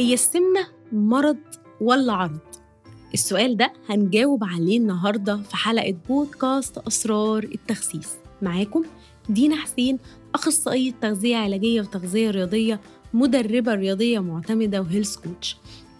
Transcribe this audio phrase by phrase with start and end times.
[0.00, 1.36] هي السمنة مرض
[1.80, 2.38] ولا عرض؟
[3.14, 8.08] السؤال ده هنجاوب عليه النهاردة في حلقة بودكاست أسرار التخسيس.
[8.42, 8.84] معاكم
[9.28, 9.98] دينا حسين
[10.34, 12.80] أخصائية تغذية علاجية وتغذية رياضية
[13.14, 15.56] مدربة رياضية معتمدة و health coach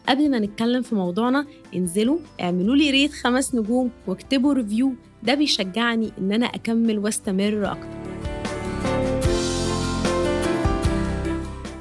[0.08, 4.92] قبل ما نتكلم في موضوعنا انزلوا اعملوا لي rate خمس نجوم واكتبوا review
[5.22, 8.00] ده بيشجعني إن أنا أكمل واستمر أكتر.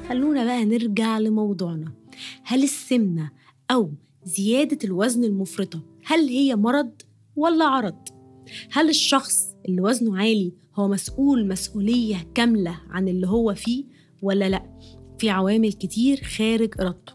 [0.08, 1.99] خلونا بقى نرجع لموضوعنا.
[2.50, 3.30] هل السمنة
[3.70, 3.92] أو
[4.24, 6.92] زيادة الوزن المفرطة هل هي مرض
[7.36, 8.08] ولا عرض؟
[8.72, 13.84] هل الشخص اللي وزنه عالي هو مسؤول مسؤولية كاملة عن اللي هو فيه
[14.22, 14.78] ولا لأ؟
[15.18, 17.12] في عوامل كتير خارج إرادته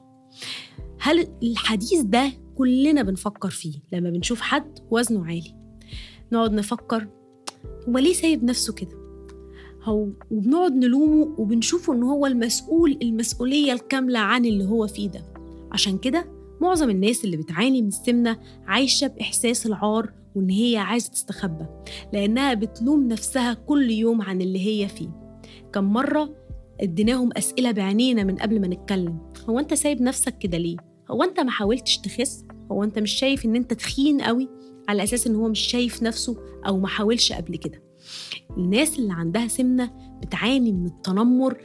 [1.00, 5.56] هل الحديث ده كلنا بنفكر فيه لما بنشوف حد وزنه عالي
[6.32, 7.08] نقعد نفكر
[7.90, 9.06] هو ليه سايب نفسه كده
[9.84, 15.35] هو وبنقعد نلومه وبنشوفه إن هو المسؤول المسؤولية الكاملة عن اللي هو فيه ده
[15.76, 16.32] عشان كده
[16.62, 21.66] معظم الناس اللي بتعاني من السمنة عايشة بإحساس العار وإن هي عايزة تستخبى
[22.14, 25.10] لأنها بتلوم نفسها كل يوم عن اللي هي فيه.
[25.74, 26.36] كم مرة
[26.82, 29.20] اديناهم أسئلة بعينينا من قبل ما نتكلم.
[29.50, 30.78] هو أنت سايب نفسك كده ليه؟
[31.12, 34.50] هو أنت ما حاولتش تخس؟ هو أنت مش شايف إن أنت تخين قوي
[34.90, 36.38] على أساس إن هو مش شايف نفسه
[36.68, 37.84] أو ما حاولش قبل كده؟
[38.58, 41.58] الناس اللي عندها سمنة بتعاني من التنمر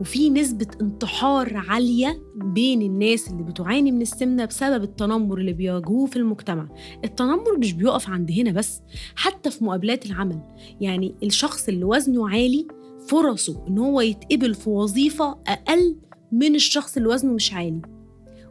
[0.00, 6.16] وفي نسبة انتحار عالية بين الناس اللي بتعاني من السمنة بسبب التنمر اللي بيواجهوه في
[6.16, 6.68] المجتمع.
[7.04, 8.80] التنمر مش بيقف عند هنا بس
[9.16, 10.40] حتى في مقابلات العمل.
[10.80, 12.66] يعني الشخص اللي وزنه عالي
[13.08, 15.96] فرصه إن هو يتقبل في وظيفة أقل
[16.32, 17.82] من الشخص اللي وزنه مش عالي.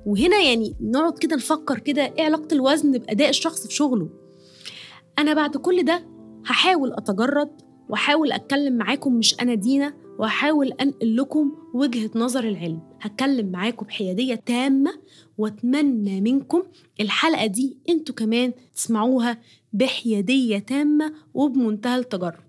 [0.06, 4.10] وهنا يعني نقعد كده نفكر كده إيه علاقة الوزن بأداء الشخص في شغله
[5.20, 6.06] أنا بعد كل ده
[6.46, 7.50] هحاول أتجرد
[7.90, 12.80] وأحاول أتكلم معاكم مش أنا دينا وأحاول أنقل لكم وجهة نظر العلم.
[13.02, 14.92] هتكلم معاكم بحيادية تامة
[15.38, 16.64] وأتمنى منكم
[17.00, 19.38] الحلقة دي أنتوا كمان تسمعوها
[19.74, 22.40] بحيادية تامة وبمنتهى التجرد.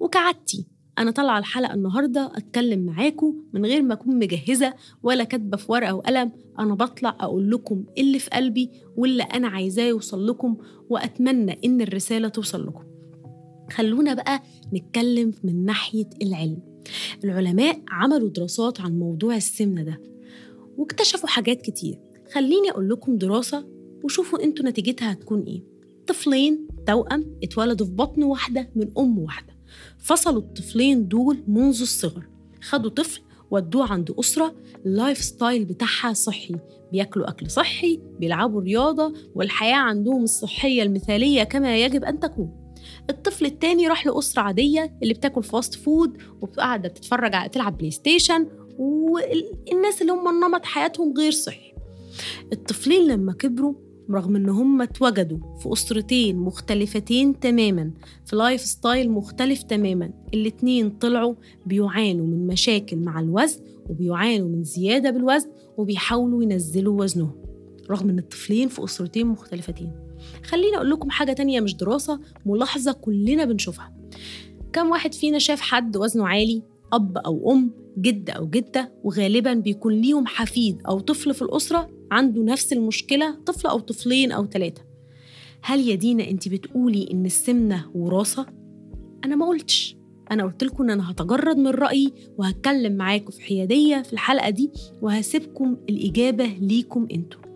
[0.00, 0.66] وكعادتي
[0.98, 5.94] أنا طالعة الحلقة النهاردة أتكلم معاكم من غير ما أكون مجهزة ولا كاتبة في ورقة
[5.94, 6.32] وقلم.
[6.58, 10.56] أنا بطلع أقول لكم اللي في قلبي واللي أنا عايزاه يوصل لكم
[10.88, 12.82] وأتمنى إن الرسالة توصل لكم.
[13.72, 14.42] خلونا بقى
[14.74, 16.58] نتكلم من ناحية العلم.
[17.24, 20.00] العلماء عملوا دراسات عن موضوع السمنة ده
[20.76, 21.98] واكتشفوا حاجات كتير.
[22.34, 23.66] خليني أقول لكم دراسة
[24.04, 25.62] وشوفوا أنتوا نتيجتها هتكون إيه.
[26.06, 29.54] طفلين توأم اتولدوا في بطن واحدة من أم واحدة.
[29.98, 32.26] فصلوا الطفلين دول منذ الصغر.
[32.62, 34.54] خدوا طفل ودوه عند أسرة
[34.86, 36.54] ال lifestyle بتاعها صحي.
[36.92, 42.57] بياكلوا أكل صحي بيلعبوا رياضة والحياة عندهم الصحية المثالية كما يجب أن تكون.
[43.10, 48.46] الطفل التاني راح لأسرة عادية اللي بتاكل fast food وقاعدة بتتفرج على تلعب PlayStation
[48.78, 51.74] والناس اللي هم نمط حياتهم غير صحي.
[52.52, 53.74] الطفلين لما كبروا
[54.10, 57.90] رغم إن هم اتوجدوا في أسرتين مختلفتين تماما
[58.26, 61.34] في lifestyle مختلف تماما الاتنين طلعوا
[61.66, 67.47] بيعانوا من مشاكل مع الوزن وبيعانوا من زيادة بالوزن وبيحاولوا ينزلوا وزنهم.
[67.90, 69.92] رغم إن الطفلين في أسرتين مختلفتين.
[70.44, 73.94] خليني أقول لكم حاجة تانية مش دراسة ملاحظة كلنا بنشوفها.
[74.72, 76.62] كم واحد فينا شاف حد وزنه عالي
[76.92, 82.42] أب أو أم جد أو جدة وغالبا بيكون ليهم حفيد أو طفل في الأسرة عنده
[82.42, 84.82] نفس المشكلة طفل أو طفلين أو ثلاثة
[85.62, 88.46] هل يا دينا أنت بتقولي إن السمنة وراثة؟
[89.24, 89.96] أنا ما قلتش.
[90.30, 94.70] أنا قلت لكم إن أنا هتجرد من رأيي وهتكلم معاكم في حيادية في الحلقة دي
[95.02, 97.47] وهسيبكم الإجابة ليكم أنتوا.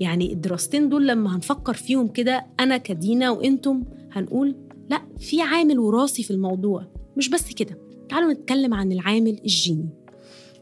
[0.00, 4.56] يعني الدراستين دول لما هنفكر فيهم كده أنا كدينا وأنتم هنقول
[4.90, 6.86] لأ في عامل وراثي في الموضوع
[7.16, 7.78] مش بس كده.
[8.08, 9.88] تعالوا نتكلم عن العامل الجيني.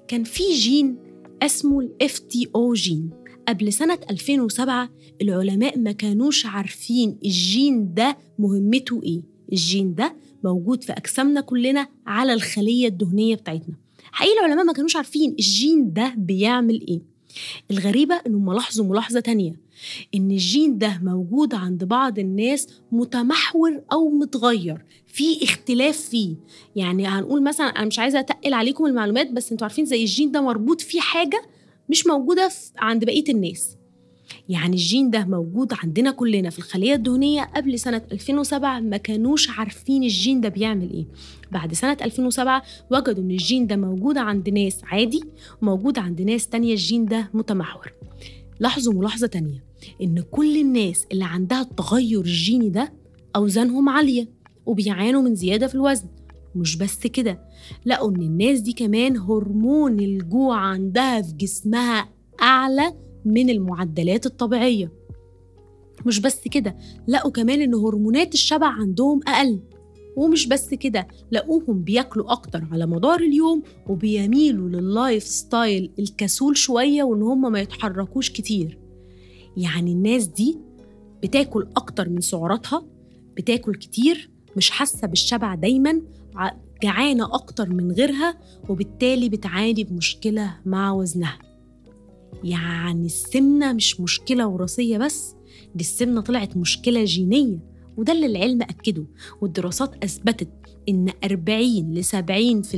[0.08, 0.96] كان في جين
[1.42, 3.10] اسمه ال FTO جين
[3.48, 4.88] قبل سنة 2007
[5.22, 9.22] العلماء ما كانوش عارفين الجين ده مهمته إيه.
[9.52, 13.74] الجين ده موجود في أجسامنا كلنا على الخلية الدهنية بتاعتنا.
[14.12, 17.00] حقيقي العلماء ما كانوش عارفين الجين ده بيعمل إيه.
[17.70, 19.60] الغريبة انهم لاحظوا ملاحظة تانية
[20.14, 26.34] إن الجين ده موجود عند بعض الناس متحور أو متغير في اختلاف فيه.
[26.76, 30.40] يعني هنقول مثلا أنا مش عايزة أتقل عليكم المعلومات بس أنتوا عارفين زي الجين ده
[30.40, 31.42] مربوط فيه حاجة
[31.88, 33.76] مش موجودة عند بقية الناس.
[34.48, 40.02] يعني الجين ده موجود عندنا كلنا في الخلية الدهنية قبل سنة 2007 ما كانوش عارفين
[40.02, 41.06] الجين ده بيعمل إيه.
[41.52, 45.20] بعد سنة 2007 وجدوا إن الجين ده موجود عند ناس عادي
[45.62, 47.92] وموجود عند ناس تانية الجين ده متحور.
[48.60, 49.64] لاحظوا ملاحظة تانية
[50.02, 52.92] إن كل الناس اللي عندها التغير الجيني ده
[53.36, 54.28] أوزانهم عالية
[54.66, 56.06] وبيعانوا من زيادة في الوزن.
[56.54, 57.40] مش بس كده
[57.86, 62.08] لقوا إن الناس دي كمان هرمون الجوع عندها في جسمها
[62.42, 62.92] أعلى
[63.26, 64.92] من المعدلات الطبيعية.
[66.06, 66.76] مش بس كده
[67.08, 69.60] لقوا كمان إن هرمونات الشبع عندهم أقل.
[70.16, 77.22] ومش بس كده لقوهم بياكلوا أكتر على مدار اليوم وبيميلوا لل lifestyle الكسول شوية وإن
[77.22, 78.78] هم ما يتحركوش كتير.
[79.56, 80.58] يعني الناس دي
[81.22, 82.86] بتاكل أكتر من سعراتها
[83.36, 86.02] بتاكل كتير مش حاسة بالشبع دايما
[86.82, 88.38] جعانة أكتر من غيرها
[88.68, 91.38] وبالتالي بتعاني بمشكلة مع وزنها.
[92.44, 95.34] يعني السمنة مش مشكلة وراثية بس
[95.74, 97.58] دي السمنة طلعت مشكلة جينية
[97.96, 99.06] وده اللي العلم أكده
[99.40, 100.48] والدراسات أثبتت
[100.88, 102.74] إن 40 ل 70%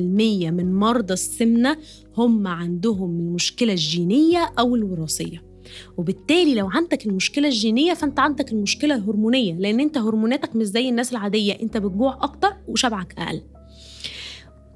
[0.51, 1.77] من مرضى السمنة
[2.17, 5.49] هم عندهم المشكلة الجينية أو الوراثية.
[5.97, 11.13] وبالتالي لو عندك المشكلة الجينية فأنت عندك المشكلة الهرمونية لأن أنت هرموناتك مش زي الناس
[11.13, 13.43] العادية أنت بتجوع أكتر وشبعك أقل.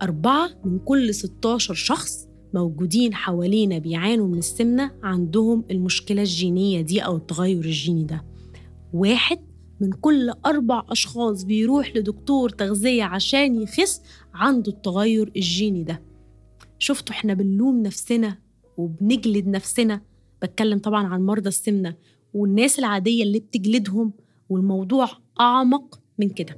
[0.02, 7.16] أربعة من كل 16 شخص موجودين حوالينا بيعانوا من السمنة عندهم المشكلة الجينية دي أو
[7.16, 8.24] التغير الجيني ده.
[8.92, 9.38] واحد
[9.80, 14.02] من كل أربع أشخاص بيروح لدكتور تغذية عشان يخس
[14.34, 16.02] عنده التغير الجيني ده.
[16.78, 18.38] شفتوا إحنا بنلوم نفسنا
[18.76, 20.00] وبنجلد نفسنا؟
[20.42, 21.94] بتكلم طبعا عن مرضى السمنة
[22.34, 24.12] والناس العادية اللي بتجلدهم
[24.48, 25.08] والموضوع
[25.40, 26.56] أعمق من كده.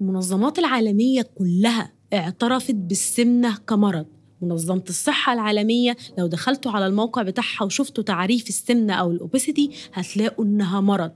[0.00, 4.06] المنظمات العالمية كلها اعترفت بالسمنة كمرض.
[4.42, 5.96] منظمة الصحة العالمية.
[6.18, 11.12] لو دخلتوا على الموقع بتاعها وشفتوا تعريف السمنة أو الأوبيسيتي هتلاقوا إنها مرض.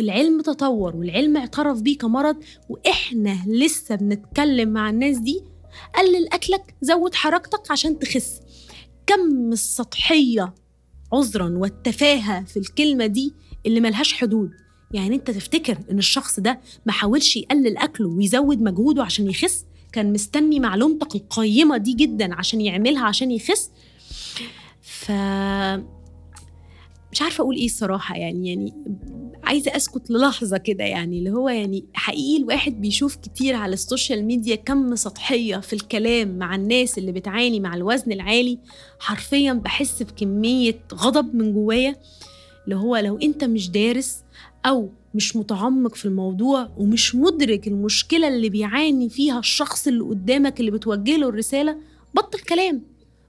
[0.00, 2.36] العلم تطور والعلم اعترف بيه كمرض
[2.68, 5.40] وإحنا لسه بنتكلم مع الناس دي.
[5.94, 8.40] قلل أكلك زود حركتك عشان تخس.
[9.06, 10.54] كم السطحية
[11.12, 13.34] عذرا والتفاهة في الكلمة دي
[13.66, 14.50] اللي ملهاش حدود.
[14.92, 20.12] يعني أنت تفتكر إن الشخص ده ما حاولش يقلل أكله ويزود مجهوده عشان يخس؟ كان
[20.12, 23.70] مستني معلومتك القيمة دي جدا عشان يعملها عشان يخس.
[24.82, 25.12] ف
[27.12, 28.72] مش عارفة أقول إيه الصراحة يعني يعني
[29.44, 34.54] عايزة أسكت للحظة كده يعني اللي هو يعني حقيقي الواحد بيشوف كتير على السوشيال ميديا
[34.54, 38.58] كم سطحية في الكلام مع الناس اللي بتعاني مع الوزن العالي.
[38.98, 41.96] حرفيا بحس بكمية غضب من جوايا
[42.64, 44.22] اللي هو لو أنت مش دارس
[44.66, 50.70] أو مش متعمق في الموضوع ومش مدرك المشكلة اللي بيعاني فيها الشخص اللي قدامك اللي
[50.70, 51.76] بتوجه له الرسالة
[52.14, 52.82] بطل كلام.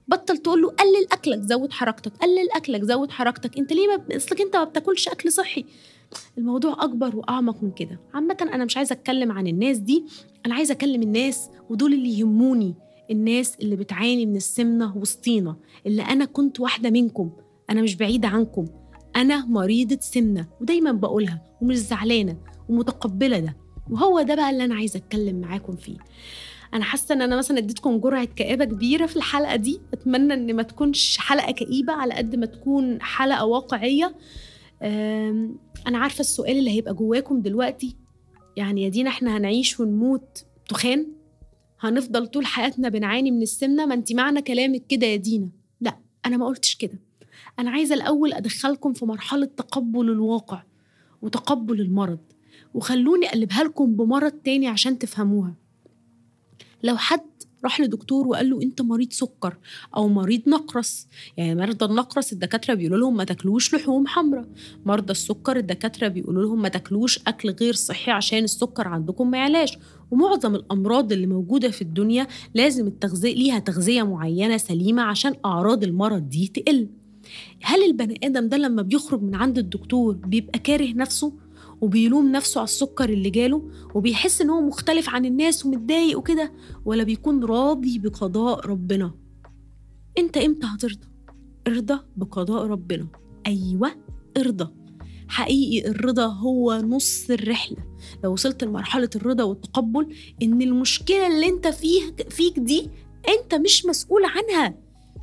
[0.08, 2.12] بطل تقول له قلل أكلك زود حركتك.
[2.16, 3.58] قلل أكلك زود حركتك.
[3.58, 5.64] أنت ليه ما أصلك أنت ما بتاكلش أكل صحي.
[6.38, 8.00] الموضوع أكبر وأعمق من كده.
[8.14, 10.04] عامة أنا مش عايزة أتكلم عن الناس دي.
[10.46, 12.74] أنا عايزة أكلم الناس ودول اللي يهموني.
[13.10, 15.56] الناس اللي بتعاني من السمنة وسطينا.
[15.86, 17.30] اللي أنا كنت واحدة منكم.
[17.70, 18.66] أنا مش بعيدة عنكم.
[19.16, 22.36] أنا مريضة سمنة ودايما بقولها ومش زعلانة
[22.68, 23.56] ومتقبلة ده.
[23.90, 25.96] وهو ده بقى اللي أنا عايزة أتكلم معاكم فيه.
[26.74, 29.80] أنا حاسة إن أنا مثلا اديتكم جرعة كآبة كبيرة في الحلقة دي.
[29.92, 34.14] أتمنى إن ما تكونش حلقة كئيبة على قد ما تكون حلقة واقعية.
[35.86, 37.96] أنا عارفة السؤال اللي هيبقى جواكم دلوقتي.
[38.56, 41.06] يعني يا دينا إحنا هنعيش ونموت تخان؟
[41.80, 45.48] هنفضل طول حياتنا بنعاني من السمنة؟ ما أنت معنى كلامك كده يا دينا.
[45.80, 46.98] لا أنا ما قلتش كده.
[47.58, 50.62] أنا عايزة الأول أدخلكم في مرحلة تقبل الواقع
[51.22, 52.18] وتقبل المرض
[52.74, 55.54] وخلوني أقلبها لكم بمرض تاني عشان تفهموها.
[56.82, 57.20] لو حد
[57.64, 59.56] راح لدكتور وقال له أنت مريض سكر
[59.96, 61.06] أو مريض نقرس
[61.36, 64.48] يعني مرضى النقرس الدكاترة بيقولوا لهم ما تاكلوش لحوم حمراء.
[64.86, 69.78] مرضى السكر الدكاترة بيقولوا لهم ما تاكلوش أكل غير صحي عشان السكر عندكم ما يعلاش.
[70.10, 76.28] ومعظم الأمراض اللي موجودة في الدنيا لازم التغذية ليها تغذية معينة سليمة عشان أعراض المرض
[76.28, 76.88] دي تقل.
[77.62, 81.32] هل البني آدم ده لما بيخرج من عند الدكتور بيبقى كاره نفسه
[81.80, 86.52] وبيلوم نفسه على السكر اللي جاله وبيحس إن هو مختلف عن الناس ومتضايق وكده
[86.84, 89.14] ولا بيكون راضي بقضاء ربنا؟
[90.18, 91.06] أنت إمتى هترضى؟
[91.68, 93.06] ارضى بقضاء ربنا.
[93.46, 93.90] أيوه
[94.36, 94.68] ارضى.
[95.28, 97.76] حقيقي الرضا هو نص الرحلة.
[98.24, 102.90] لو وصلت لمرحلة الرضا والتقبل إن المشكلة اللي أنت فيه فيك دي
[103.28, 104.74] أنت مش مسؤول عنها.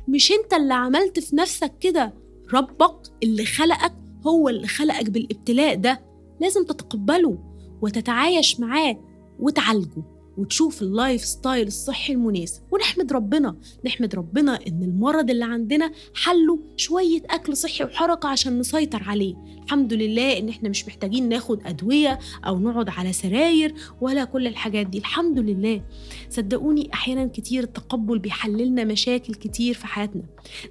[0.08, 2.14] مش انت اللي عملت في نفسك كده.
[2.54, 3.92] ربك اللي خلقك
[4.26, 6.00] هو اللي خلقك بالابتلاء ده.
[6.40, 7.38] لازم تتقبله
[7.82, 9.00] وتتعايش معاه
[9.38, 10.02] وتعالجه.
[10.36, 12.62] وتشوف ال lifestyle الصحي المناسب.
[12.70, 13.56] ونحمد ربنا
[13.86, 19.34] نحمد ربنا إن المرض اللي عندنا حله شوية أكل صحي وحركة عشان نسيطر عليه.
[19.64, 24.86] الحمد لله إن إحنا مش محتاجين ناخد أدوية أو نقعد على سراير ولا كل الحاجات
[24.86, 24.98] دي.
[24.98, 25.82] الحمد لله.
[26.30, 30.22] صدقوني أحيانا كتير التقبل بيحل لنا مشاكل كتير في حياتنا.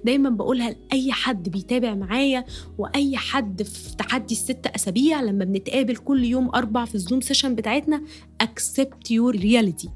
[0.04, 2.44] دايما بقولها لأي حد بيتابع معايا
[2.78, 7.54] وأي حد في تحدي الست أسابيع لما بنتقابل كل يوم أربع في ال Zoom session
[7.54, 8.02] بتاعتنا
[8.40, 9.10] accept
[9.60, 9.90] reality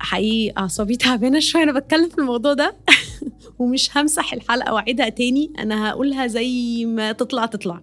[0.00, 2.76] حقيقي أعصابي تعبانة شوية أنا بتكلم في الموضوع ده.
[3.58, 7.80] ومش همسح الحلقة وأعيدها تاني أنا هقولها زي ما تطلع تطلع.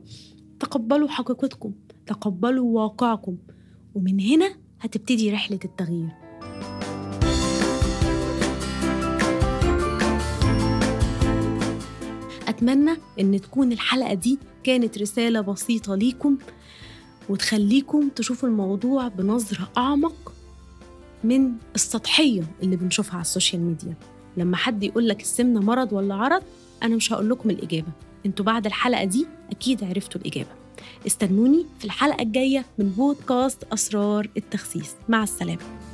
[0.59, 1.74] تقبلوا حقيقتكم
[2.07, 3.38] تقبلوا واقعكم.
[3.95, 6.09] ومن هنا هتبتدي رحلة التغيير.
[12.48, 16.38] أتمنى إن تكون الحلقة دي كانت رسالة بسيطة ليكم
[17.29, 20.33] وتخليكم تشوفوا الموضوع بنظرة أعمق
[21.23, 23.93] من السطحية اللي بنشوفها على السوشيال ميديا.
[24.38, 26.43] لما حد يقول لك السمنة مرض ولا عرض
[26.83, 27.91] أنا مش هقول لكم الإجابة.
[28.25, 30.49] أنتوا بعد الحلقة دي أكيد عرفتوا الإجابة.
[31.07, 34.95] استنوني في الحلقة الجاية من بودكاست أسرار التخسيس.
[35.09, 35.88] مع السلامة.